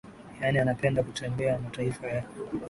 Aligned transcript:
yaani 0.41 0.59
anapenda 0.59 1.03
kutembea 1.03 1.59
mataifa 1.59 2.07
ya 2.07 2.25